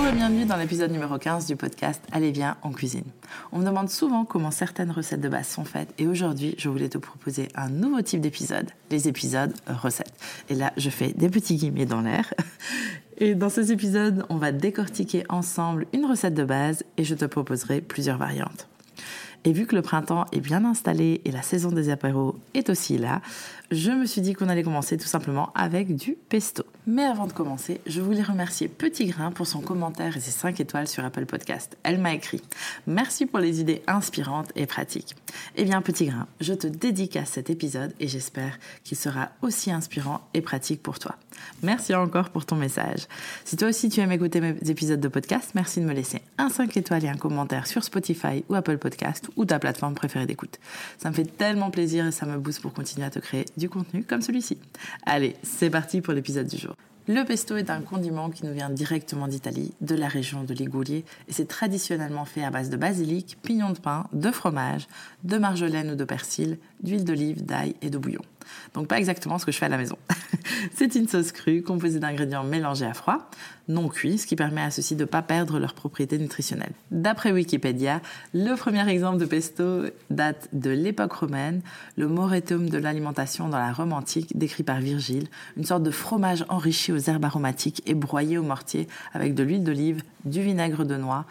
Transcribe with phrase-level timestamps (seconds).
[0.00, 0.16] en cuisine.
[0.16, 3.04] bienvenue dans l'épisode numéro 15 du podcast Allez bien en cuisine.
[3.52, 6.88] On me demande souvent comment certaines recettes de base sont faites et aujourd'hui je voulais
[6.88, 10.14] te proposer un nouveau type d'épisode, les épisodes recettes.
[10.48, 12.32] Et là je fais des petits guillemets dans l'air.
[13.18, 17.26] Et dans ces épisodes on va décortiquer ensemble une recette de base et je te
[17.26, 18.68] proposerai plusieurs variantes.
[19.44, 22.98] Et vu que le printemps est bien installé et la saison des apéros est aussi
[22.98, 23.22] là,
[23.70, 26.64] je me suis dit qu'on allait commencer tout simplement avec du pesto.
[26.86, 30.58] Mais avant de commencer, je voulais remercier Petit Grain pour son commentaire et ses 5
[30.58, 31.76] étoiles sur Apple Podcast.
[31.84, 32.42] Elle m'a écrit
[32.88, 35.14] Merci pour les idées inspirantes et pratiques.
[35.54, 40.20] Eh bien, Petit Grain, je te dédicace cet épisode et j'espère qu'il sera aussi inspirant
[40.34, 41.14] et pratique pour toi.
[41.62, 43.06] Merci encore pour ton message.
[43.44, 46.48] Si toi aussi tu aimes écouter mes épisodes de podcast, merci de me laisser un
[46.48, 50.58] 5 étoiles et un commentaire sur Spotify ou Apple Podcast ou ta plateforme préférée d'écoute.
[50.98, 54.04] Ça me fait tellement plaisir et ça me booste pour continuer à te créer contenu
[54.04, 54.58] comme celui-ci.
[55.06, 56.74] Allez, c'est parti pour l'épisode du jour.
[57.08, 61.04] Le pesto est un condiment qui nous vient directement d'Italie, de la région de Ligurie,
[61.28, 64.86] et c'est traditionnellement fait à base de basilic, pignon de pain, de fromage,
[65.24, 68.22] de marjolaine ou de persil, d'huile d'olive, d'ail et de bouillon.
[68.74, 69.96] Donc pas exactement ce que je fais à la maison.
[70.74, 73.30] c'est une sauce crue composée d'ingrédients mélangés à froid,
[73.68, 76.72] non cuits, ce qui permet à ceux-ci de ne pas perdre leurs propriétés nutritionnelles.
[76.90, 78.00] D'après Wikipédia,
[78.34, 81.62] le premier exemple de pesto date de l'époque romaine,
[81.96, 86.44] le moretum de l'alimentation dans la Rome antique décrit par Virgile, une sorte de fromage
[86.48, 90.96] enrichi aux herbes aromatiques et broyé au mortier avec de l'huile d'olive, du vinaigre de
[90.96, 91.26] noix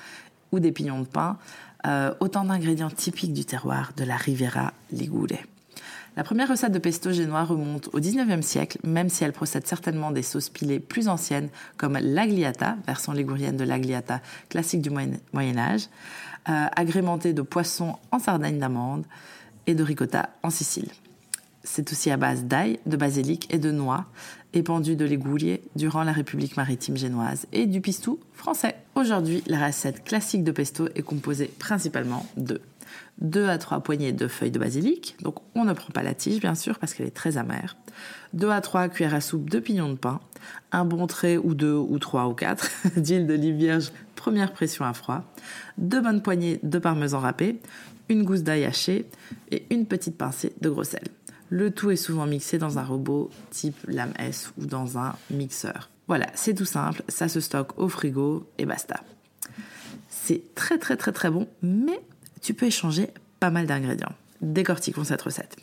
[0.51, 1.37] ou des pignons de pain,
[1.85, 5.37] euh, autant d'ingrédients typiques du terroir de la Riviera Ligure.
[6.19, 10.11] La première recette de pesto génois remonte au 19e siècle, même si elle procède certainement
[10.11, 11.47] des sauces pilées plus anciennes
[11.77, 15.87] comme l'agliata, version ligurienne de l'agliata classique du Moyen Âge,
[16.49, 19.05] euh, agrémentée de poissons en Sardaigne d'amande
[19.65, 20.89] et de ricotta en Sicile.
[21.63, 24.05] C'est aussi à base d'ail, de basilic et de noix,
[24.53, 28.75] épandu de l'égoulier durant la République maritime génoise et du pistou français.
[28.93, 32.59] Aujourd'hui, la recette classique de pesto est composée principalement de
[33.21, 36.39] 2 à 3 poignées de feuilles de basilic, donc on ne prend pas la tige
[36.39, 37.75] bien sûr parce qu'elle est très amère,
[38.33, 40.19] 2 à 3 cuillères à soupe de pignons de pain,
[40.71, 42.69] un bon trait ou deux ou trois ou quatre.
[42.97, 45.23] D'huile d'olive vierge première pression à froid,
[45.77, 47.59] deux bonnes poignées de parmesan râpé,
[48.09, 49.05] une gousse d'ail haché
[49.51, 51.03] et une petite pincée de gros sel.
[51.49, 55.89] Le tout est souvent mixé dans un robot type lame S ou dans un mixeur.
[56.07, 58.99] Voilà, c'est tout simple, ça se stocke au frigo et basta.
[60.09, 61.99] C'est très très très très bon, mais
[62.41, 64.13] tu peux échanger pas mal d'ingrédients.
[64.41, 65.57] Décortiquons cette recette.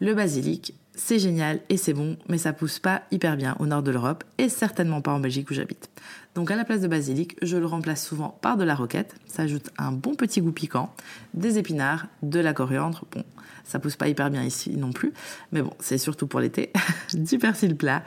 [0.00, 3.82] Le basilic, c'est génial et c'est bon, mais ça pousse pas hyper bien au nord
[3.82, 5.88] de l'Europe et certainement pas en Belgique où j'habite.
[6.34, 9.14] Donc à la place de basilic, je le remplace souvent par de la roquette.
[9.26, 10.94] Ça ajoute un bon petit goût piquant,
[11.32, 13.04] des épinards, de la coriandre.
[13.12, 13.24] Bon,
[13.64, 15.12] ça pousse pas hyper bien ici non plus,
[15.52, 16.72] mais bon, c'est surtout pour l'été.
[17.14, 18.02] du persil plat.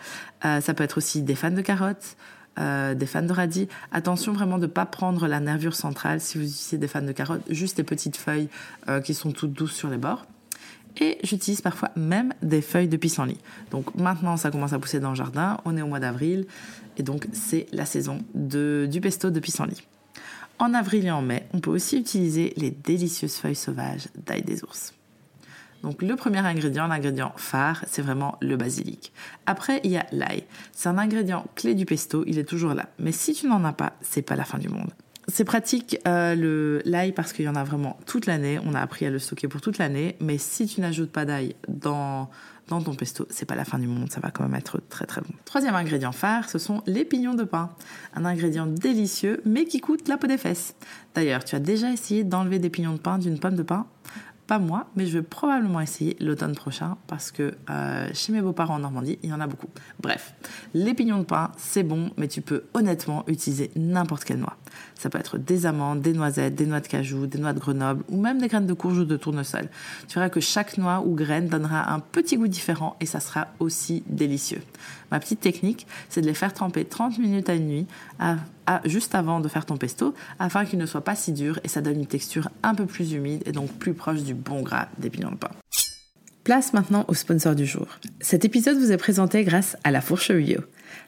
[0.45, 2.18] Euh, ça peut être aussi des fans de carottes,
[2.57, 3.68] euh, des fans de radis.
[3.91, 7.12] Attention vraiment de ne pas prendre la nervure centrale si vous utilisez des fans de
[7.12, 8.50] carottes, juste des petites feuilles
[8.90, 10.25] euh, qui sont toutes douces sur les bords.
[11.00, 13.38] Et j'utilise parfois même des feuilles de pissenlit.
[13.72, 15.59] Donc maintenant, ça commence à pousser dans le jardin.
[15.66, 16.47] On est au mois d'avril.
[16.97, 19.85] Et donc, c'est la saison de, du pesto de pissenlit.
[20.59, 24.63] En avril et en mai, on peut aussi utiliser les délicieuses feuilles sauvages d'ail des
[24.63, 24.94] ours.
[25.83, 29.12] Donc le premier ingrédient, l'ingrédient phare, c'est vraiment le basilic.
[29.45, 30.44] Après, il y a l'ail.
[30.71, 32.89] C'est un ingrédient clé du pesto, il est toujours là.
[33.00, 34.91] Mais si tu n'en as pas, c'est pas la fin du monde.
[35.29, 38.59] C'est pratique euh, l'ail parce qu'il y en a vraiment toute l'année.
[38.63, 40.15] On a appris à le stocker pour toute l'année.
[40.21, 42.29] Mais si tu n'ajoutes pas d'ail dans
[42.68, 45.06] dans ton pesto, c'est pas la fin du monde, ça va quand même être très
[45.06, 45.29] très bon.
[45.45, 47.69] Troisième ingrédient phare, ce sont les pignons de pain.
[48.13, 50.75] Un ingrédient délicieux, mais qui coûte la peau des fesses.
[51.15, 53.88] D'ailleurs, tu as déjà essayé d'enlever des pignons de pain d'une pomme de pain?
[54.47, 58.75] Pas moi, mais je vais probablement essayer l'automne prochain parce que euh, chez mes beaux-parents
[58.75, 59.67] en Normandie, il y en a beaucoup.
[59.99, 60.33] Bref,
[60.73, 64.55] les pignons de pain, c'est bon, mais tu peux honnêtement utiliser n'importe quelle noix.
[64.95, 68.03] Ça peut être des amandes, des noisettes, des noix de cajou, des noix de Grenoble
[68.09, 69.67] ou même des graines de courge ou de tournesol.
[70.07, 73.47] Tu verras que chaque noix ou graine donnera un petit goût différent et ça sera
[73.59, 74.61] aussi délicieux.
[75.11, 77.88] Ma petite technique, c'est de les faire tremper 30 minutes à une nuit,
[78.85, 81.81] juste avant de faire ton pesto, afin qu'ils ne soient pas si durs et ça
[81.81, 85.31] donne une texture un peu plus humide et donc plus proche du bon gras pignons
[85.31, 85.51] de pain.
[86.43, 87.87] Place maintenant au sponsor du jour.
[88.21, 90.61] Cet épisode vous est présenté grâce à La Fourche Bio.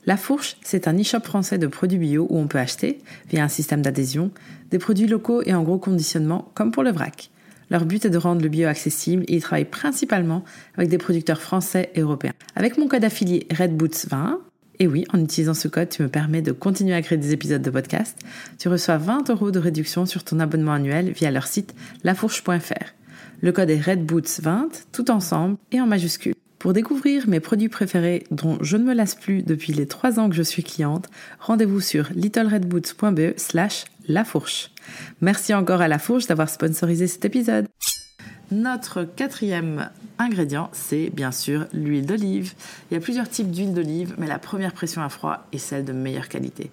[0.05, 3.47] La Fourche, c'est un e-shop français de produits bio où on peut acheter, via un
[3.47, 4.31] système d'adhésion,
[4.69, 7.29] des produits locaux et en gros conditionnement, comme pour le vrac.
[7.69, 10.43] Leur but est de rendre le bio accessible et ils travaillent principalement
[10.75, 12.33] avec des producteurs français et européens.
[12.55, 14.39] Avec mon code affilié RedBoots20,
[14.79, 17.61] et oui, en utilisant ce code, tu me permets de continuer à créer des épisodes
[17.61, 18.17] de podcast,
[18.57, 22.93] tu reçois 20 euros de réduction sur ton abonnement annuel via leur site lafourche.fr.
[23.41, 26.35] Le code est RedBoots20, tout ensemble et en majuscule.
[26.59, 30.29] Pour découvrir mes produits préférés dont je ne me lasse plus depuis les trois ans
[30.29, 31.07] que je suis cliente,
[31.39, 34.71] rendez-vous sur littleredboots.be slash lafourche.
[35.21, 37.67] Merci encore à La Fourche d'avoir sponsorisé cet épisode.
[38.51, 42.53] Notre quatrième ingrédient, c'est bien sûr l'huile d'olive.
[42.89, 45.85] Il y a plusieurs types d'huile d'olive, mais la première pression à froid est celle
[45.85, 46.71] de meilleure qualité.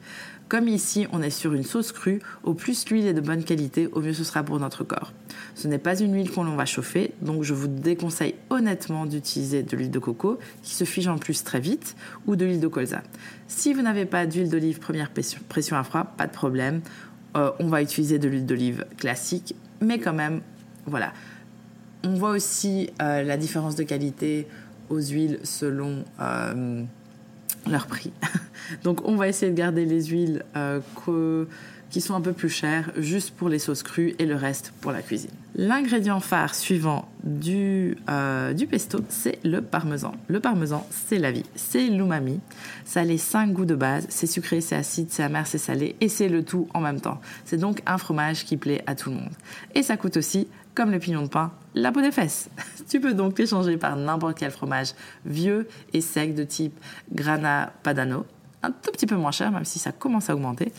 [0.49, 3.88] Comme ici, on est sur une sauce crue, au plus l'huile est de bonne qualité,
[3.93, 5.12] au mieux ce sera pour notre corps.
[5.55, 9.76] Ce n'est pas une huile qu'on va chauffer, donc je vous déconseille honnêtement d'utiliser de
[9.76, 11.94] l'huile de coco, qui se fige en plus très vite,
[12.26, 13.02] ou de l'huile de colza.
[13.49, 16.81] Si vous n'avez pas d'huile d'olive première pression à froid, pas de problème.
[17.37, 20.40] Euh, on va utiliser de l'huile d'olive classique, mais quand même,
[20.87, 21.12] voilà.
[22.06, 24.47] On voit aussi euh, la différence de qualité
[24.91, 26.85] aux huiles selon euh,
[27.69, 28.12] leur prix.
[28.85, 30.79] Donc on va essayer de garder les huiles euh,
[31.91, 34.93] qui sont un peu plus chères, juste pour les sauces crues et le reste pour
[34.93, 35.32] la cuisine.
[35.56, 37.97] L'ingrédient phare suivant du,
[38.70, 40.12] pesto, c'est le parmesan.
[40.29, 42.38] Le parmesan, c'est la vie, c'est l'umami.
[42.85, 45.97] Ça a les cinq goûts de base, c'est sucré, c'est acide, c'est amer, c'est salé,
[46.00, 47.20] et c'est le tout en même temps.
[47.44, 49.32] C'est donc un fromage qui plaît à tout le monde.
[49.75, 52.49] Et ça coûte aussi comme le pignon de pain, la peau des fesses.
[52.88, 54.94] tu peux donc l'échanger par n'importe quel fromage
[55.25, 56.76] vieux et sec de type
[57.12, 58.26] Grana Padano,
[58.62, 60.73] un tout petit peu moins cher, même si ça commence à augmenter,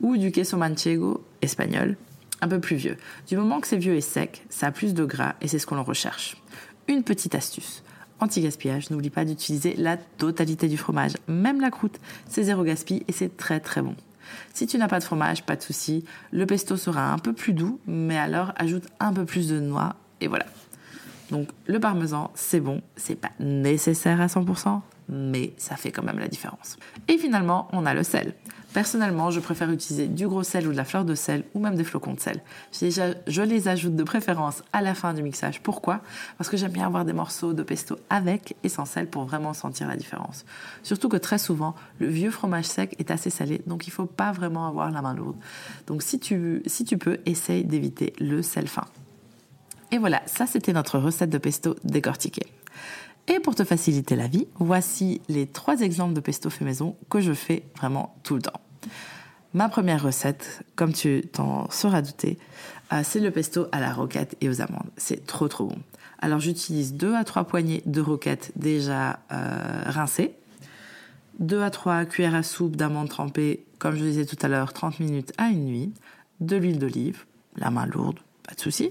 [0.00, 1.96] ou du queso manchego espagnol,
[2.40, 2.96] un peu plus vieux.
[3.26, 5.66] Du moment que c'est vieux et sec, ça a plus de gras et c'est ce
[5.66, 6.36] qu'on recherche.
[6.88, 7.82] Une petite astuce.
[8.20, 11.98] Anti-gaspillage, n'oublie pas d'utiliser la totalité du fromage, même la croûte.
[12.28, 13.96] C'est zéro gaspille et c'est très très bon.
[14.54, 17.52] Si tu n'as pas de fromage, pas de souci, le pesto sera un peu plus
[17.54, 20.46] doux, mais alors ajoute un peu plus de noix et voilà.
[21.30, 26.18] Donc le parmesan, c'est bon, c'est pas nécessaire à 100%, mais ça fait quand même
[26.18, 26.76] la différence.
[27.08, 28.34] Et finalement, on a le sel.
[28.74, 31.76] Personnellement, je préfère utiliser du gros sel ou de la fleur de sel ou même
[31.76, 32.42] des flocons de sel.
[32.72, 35.62] Je les ajoute de préférence à la fin du mixage.
[35.62, 36.00] Pourquoi?
[36.38, 39.54] Parce que j'aime bien avoir des morceaux de pesto avec et sans sel pour vraiment
[39.54, 40.44] sentir la différence.
[40.82, 44.32] Surtout que très souvent, le vieux fromage sec est assez salé, donc il faut pas
[44.32, 45.36] vraiment avoir la main lourde.
[45.86, 48.86] Donc si tu, si tu peux, essaye d'éviter le sel fin.
[49.94, 52.48] Et voilà, ça c'était notre recette de pesto décortiquée.
[53.28, 57.20] Et pour te faciliter la vie, voici les trois exemples de pesto fait maison que
[57.20, 58.60] je fais vraiment tout le temps.
[59.52, 62.38] Ma première recette, comme tu t'en seras douté,
[62.92, 64.90] euh, c'est le pesto à la roquette et aux amandes.
[64.96, 65.78] C'est trop trop bon.
[66.18, 70.34] Alors j'utilise 2 à 3 poignées de roquettes déjà euh, rincées,
[71.38, 74.98] 2 à 3 cuillères à soupe d'amandes trempées, comme je disais tout à l'heure, 30
[74.98, 75.94] minutes à une nuit,
[76.40, 77.26] de l'huile d'olive,
[77.56, 78.90] la main lourde, pas de souci,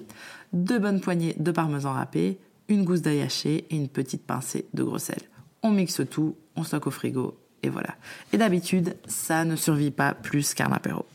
[0.54, 4.84] deux bonnes poignées de parmesan râpé, une gousse d'ail haché et une petite pincée de
[4.84, 5.20] gros sel.
[5.64, 7.96] On mixe tout, on stocke au frigo et voilà.
[8.32, 11.06] Et d'habitude, ça ne survit pas plus qu'un apéro.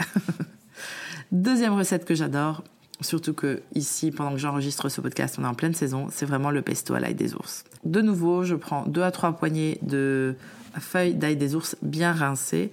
[1.32, 2.64] Deuxième recette que j'adore,
[3.00, 6.50] surtout que ici, pendant que j'enregistre ce podcast, on est en pleine saison, c'est vraiment
[6.50, 7.64] le pesto à l'ail des ours.
[7.84, 10.36] De nouveau, je prends deux à trois poignées de
[10.78, 12.72] feuilles d'ail des ours bien rincées.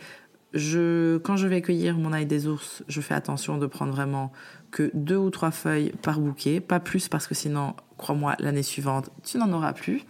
[0.54, 4.32] Je, quand je vais cueillir mon ail des ours, je fais attention de prendre vraiment
[4.75, 9.10] que deux ou trois feuilles par bouquet, pas plus parce que sinon crois-moi, l'année suivante,
[9.24, 10.01] tu n'en auras plus.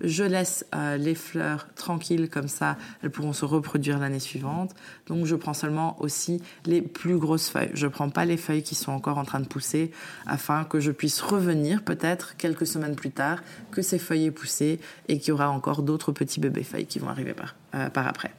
[0.00, 4.74] Je laisse euh, les fleurs tranquilles comme ça, elles pourront se reproduire l'année suivante.
[5.08, 7.70] Donc je prends seulement aussi les plus grosses feuilles.
[7.74, 9.90] Je ne prends pas les feuilles qui sont encore en train de pousser
[10.26, 13.40] afin que je puisse revenir peut-être quelques semaines plus tard
[13.72, 16.98] que ces feuilles aient poussé et qu'il y aura encore d'autres petits bébés feuilles qui
[16.98, 18.32] vont arriver par, euh, par après.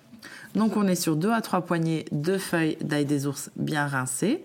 [0.56, 4.44] Donc on est sur deux à trois poignées de feuilles d'ail des ours bien rincées.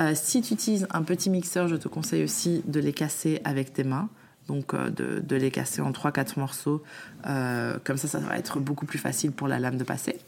[0.00, 3.72] Euh, si tu utilises un petit mixeur, je te conseille aussi de les casser avec
[3.72, 4.08] tes mains.
[4.48, 6.82] Donc euh, de, les casser en 3-4 morceaux.
[7.26, 10.18] Euh, comme ça, ça va être beaucoup plus facile pour la lame de passer.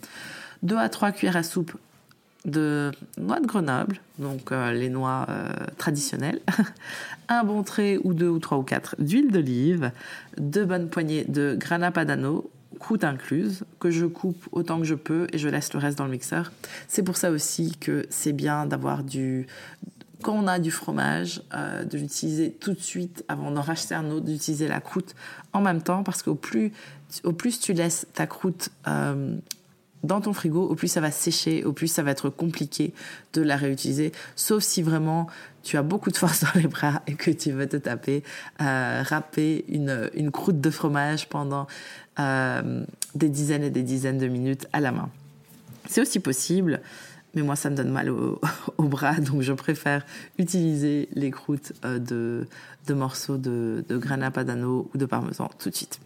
[0.63, 1.77] 2 à 3 cuillères à soupe
[2.45, 5.27] de noix de Grenoble, donc les noix
[5.79, 6.41] traditionnelles,
[7.31, 9.93] un bon trait ou deux ou trois ou quatre d'huile d'olive,
[10.37, 12.51] deux bonnes poignées de grana padano
[12.85, 16.05] croûte incluse, que je coupe autant que je peux et je laisse le reste dans
[16.05, 16.53] le mixeur.
[16.87, 19.47] C'est pour ça aussi que c'est bien d'avoir du...
[20.23, 24.11] Quand on a du fromage, euh, de l'utiliser tout de suite avant d'en racheter un
[24.11, 25.15] autre, d'utiliser la croûte
[25.55, 26.73] en même temps, parce qu'au plus,
[27.23, 29.35] au plus tu laisses ta croûte euh,
[30.03, 32.93] dans ton frigo, au plus ça va sécher, au plus ça va être compliqué
[33.33, 35.27] de la réutiliser, sauf si vraiment
[35.65, 38.23] tu as beaucoup de force dans les bras et que tu veux te taper,
[38.61, 41.67] euh, râper une, une, croûte de fromage pendant
[42.21, 45.11] euh, des dizaines et des dizaines de minutes à la main.
[45.87, 46.81] C'est aussi possible,
[47.35, 48.41] mais moi ça me donne mal au,
[48.79, 50.07] bras, donc je préfère
[50.39, 52.47] utiliser les croûtes euh, de,
[52.87, 55.99] de, morceaux de, de grana padano ou de parmesan tout de suite.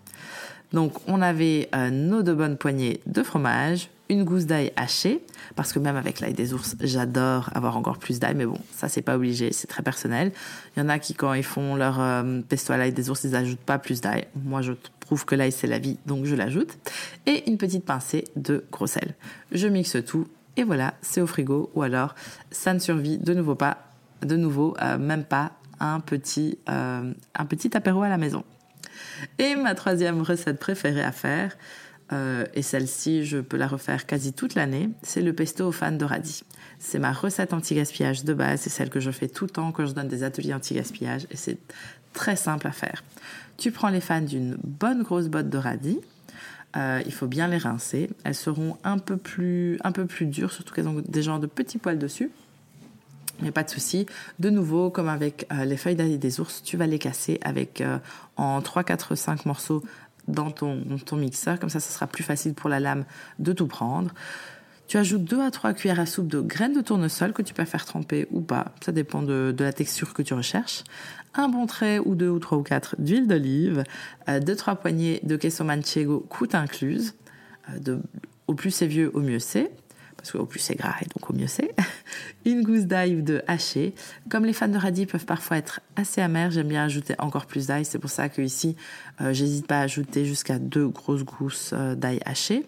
[0.72, 5.24] Donc on avait nos deux bonnes poignées de fromage, une gousse d'ail hachée,
[5.54, 8.88] parce que même avec l'ail des ours, j'adore avoir encore plus d'ail, mais bon, ça
[8.88, 10.32] c'est pas obligé, c'est très personnel.
[10.76, 13.24] Il y en a qui quand ils font leur euh, pesto à l'ail des ours,
[13.24, 14.26] ils n'ajoutent pas plus d'ail.
[14.44, 16.78] Moi je trouve que l'ail c'est la vie, donc je l'ajoute.
[17.26, 19.14] Et une petite pincée de gros sel.
[19.52, 22.14] Je mixe tout et voilà, c'est au frigo, ou alors
[22.50, 23.78] ça ne survit de nouveau pas,
[24.22, 28.42] de nouveau euh, même pas un petit, un petit apéro à la maison.
[29.38, 31.56] Et ma troisième recette préférée à faire,
[32.12, 35.92] euh, et celle-ci, je peux la refaire quasi toute l'année, c'est le pesto aux fans
[35.92, 36.42] de radis.
[36.78, 39.86] C'est ma recette anti-gaspillage de base, c'est celle que je fais tout le temps quand
[39.86, 41.58] je donne des ateliers anti-gaspillage, et c'est
[42.14, 43.04] très simple à faire.
[43.56, 46.00] Tu prends les fans d'une bonne grosse botte de radis,
[46.76, 48.10] euh, il faut bien les rincer.
[48.24, 51.46] Elles seront un peu plus, un peu plus dures, surtout qu'elles ont des genres de
[51.46, 52.30] petits poils dessus.
[53.40, 54.06] Mais pas de souci.
[54.38, 57.82] De nouveau, comme avec euh, les feuilles d'ail des ours, tu vas les casser avec
[58.36, 59.82] en 3, 4, 5 morceaux
[60.28, 61.58] dans ton, ton mixeur.
[61.58, 63.04] Comme ça, ça sera plus facile pour la lame
[63.38, 64.12] de tout prendre.
[64.88, 67.66] Tu ajoutes 2 à 3 cuillères à soupe de graines de tournesol que tu peux
[67.66, 68.72] faire tremper ou pas.
[68.80, 70.84] Ça dépend de, la texture que tu recherches.
[71.34, 73.84] Un bon trait ou deux ou trois ou quatre d'huile d'olive.
[74.26, 77.14] 2-3 euh, poignées de queso manchego, coûte incluse.
[77.78, 78.00] De,
[78.46, 79.70] au plus c'est vieux, au mieux c'est
[80.18, 81.74] parce qu'au plus c'est gras et donc au mieux c'est.
[82.44, 83.94] une gousse d'ail de haché.
[84.28, 87.68] Comme les fans de radis peuvent parfois être assez amers, j'aime bien ajouter encore plus
[87.68, 87.84] d'ail.
[87.84, 88.76] C'est pour ça que ici,
[89.20, 92.66] euh, j'hésite pas à ajouter jusqu'à deux grosses gousses euh, d'ail haché.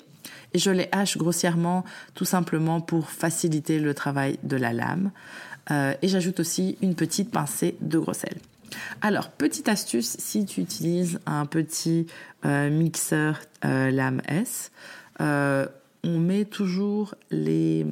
[0.54, 5.11] Et je les hache grossièrement tout simplement pour faciliter le travail de la lame.
[5.71, 8.37] Euh, et j'ajoute aussi une petite pincée de gros sel.
[9.00, 12.07] Alors, petite astuce, si tu utilises un petit
[12.45, 14.71] mixeur lame S,
[16.04, 17.87] on met toujours les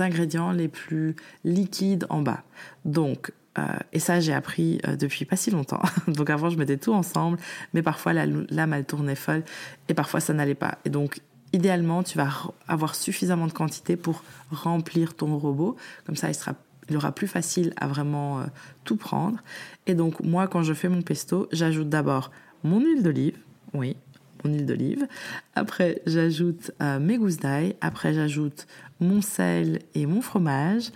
[0.00, 2.42] ingrédients les plus liquides en bas.
[2.84, 5.82] Donc, euh, et ça, j'ai appris euh, depuis pas si longtemps.
[6.08, 7.38] donc avant, je mettais tout ensemble,
[7.74, 9.42] mais parfois la lame, elle tournait folle,
[9.88, 10.78] et parfois ça n'allait pas.
[10.84, 11.20] Et donc,
[11.52, 12.30] idéalement, tu vas
[12.68, 15.76] avoir suffisamment de quantité pour remplir ton robot.
[16.06, 16.54] Comme ça, il sera
[16.88, 18.44] il aura plus facile à vraiment euh,
[18.84, 19.38] tout prendre.
[19.86, 22.30] Et donc, moi, quand je fais mon pesto, j'ajoute d'abord
[22.64, 23.38] mon huile d'olive.
[23.72, 23.96] Oui,
[24.44, 25.06] mon huile d'olive.
[25.54, 27.76] Après, j'ajoute euh, mes gousses d'ail.
[27.80, 28.66] Après, j'ajoute
[29.00, 30.90] mon sel et mon fromage.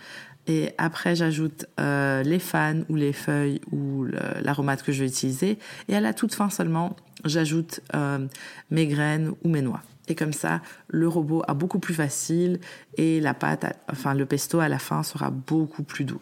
[0.46, 4.06] Et après, j'ajoute euh, les fans ou les feuilles ou
[4.42, 5.58] l'aromate que je vais utiliser.
[5.88, 8.26] Et à la toute fin seulement, j'ajoute euh,
[8.70, 9.82] mes graines ou mes noix.
[10.08, 12.60] Et comme ça, le robot a beaucoup plus facile
[12.96, 16.20] et la pâte, enfin le pesto à la fin sera beaucoup plus doux.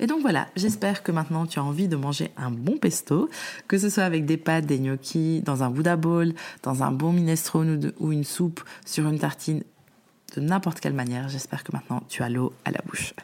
[0.00, 3.28] Et donc voilà, j'espère que maintenant tu as envie de manger un bon pesto,
[3.68, 7.12] que ce soit avec des pâtes, des gnocchis, dans un Buddha bowl, dans un bon
[7.12, 9.62] minestrone ou, une soupe, sur une tartine
[10.36, 11.28] de n'importe quelle manière.
[11.28, 13.14] J'espère que maintenant tu as l'eau à la bouche.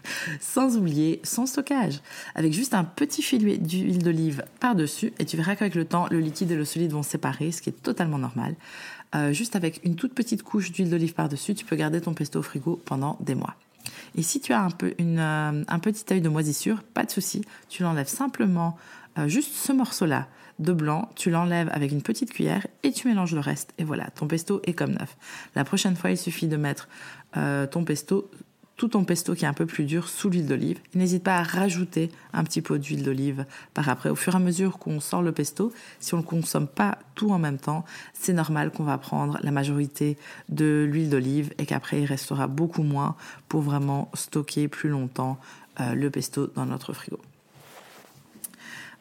[0.40, 2.00] Sans oublier son stockage,
[2.34, 6.20] avec juste un petit filet d'huile d'olive par-dessus, et tu verras qu'avec le temps, le
[6.20, 8.54] liquide et le solide vont séparer, ce qui est totalement normal.
[9.16, 12.38] Euh, juste avec une toute petite couche d'huile d'olive par-dessus, tu peux garder ton pesto
[12.38, 13.56] au frigo pendant des mois.
[14.16, 17.44] Et si tu as un, peu euh, un petit œil de moisissure, pas de souci,
[17.68, 18.76] tu l'enlèves simplement,
[19.18, 20.28] euh, juste ce morceau-là
[20.58, 23.72] de blanc, tu l'enlèves avec une petite cuillère et tu mélanges le reste.
[23.78, 25.16] Et voilà, ton pesto est comme neuf.
[25.54, 26.88] La prochaine fois, il suffit de mettre
[27.36, 28.30] euh, ton pesto
[28.80, 30.78] tout ton pesto qui est un peu plus dur sous l'huile d'olive.
[30.94, 33.44] N'hésite pas à rajouter un petit pot d'huile d'olive
[33.74, 34.08] par après.
[34.08, 37.30] Au fur et à mesure qu'on sort le pesto, si on ne consomme pas tout
[37.30, 37.84] en même temps,
[38.14, 40.16] c'est normal qu'on va prendre la majorité
[40.48, 43.16] de l'huile d'olive et qu'après il restera beaucoup moins
[43.48, 45.38] pour vraiment stocker plus longtemps
[45.78, 47.18] euh, le pesto dans notre frigo.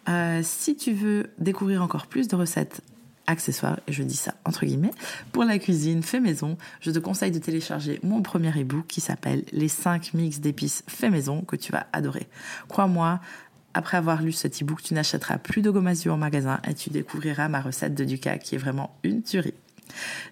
[0.10, 2.82] Euh, si tu veux découvrir encore plus de recettes
[3.30, 4.92] accessoires, et je dis ça entre guillemets,
[5.32, 9.44] pour la cuisine fait maison, je te conseille de télécharger mon premier ebook qui s'appelle
[9.52, 12.28] Les 5 mix d'épices fait maison que tu vas adorer.
[12.68, 13.20] Crois-moi,
[13.74, 17.48] après avoir lu cet ebook, tu n'achèteras plus de gomme en magasin et tu découvriras
[17.48, 19.54] ma recette de Duca qui est vraiment une tuerie.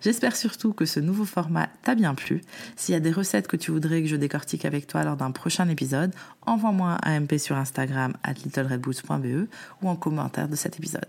[0.02, 2.42] J'espère surtout que ce nouveau format t'a bien plu.
[2.76, 5.32] S'il y a des recettes que tu voudrais que je décortique avec toi lors d'un
[5.32, 6.14] prochain épisode,
[6.46, 9.48] envoie-moi un MP sur Instagram at littleredboots.be
[9.82, 11.08] ou en commentaire de cet épisode.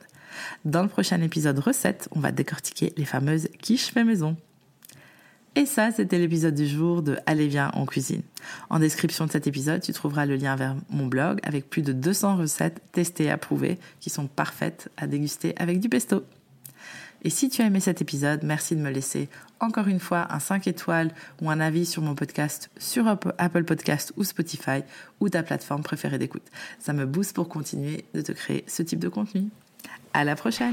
[0.64, 4.36] Dans le prochain épisode recette, on va décortiquer les fameuses quiches fait maison.
[5.54, 8.22] Et ça, c'était l'épisode du jour de Allez viens en cuisine.
[8.70, 11.92] En description de cet épisode, tu trouveras le lien vers mon blog avec plus de
[11.92, 16.22] 200 recettes testées et approuvées qui sont parfaites à déguster avec du pesto.
[17.24, 19.28] Et si tu as aimé cet épisode, merci de me laisser
[19.58, 21.10] encore une fois un 5 étoiles
[21.42, 24.82] ou un avis sur mon podcast sur Apple Podcast ou Spotify
[25.18, 26.46] ou ta plateforme préférée d'écoute.
[26.78, 29.48] Ça me booste pour continuer de te créer ce type de contenu.
[30.12, 30.72] À la prochaine!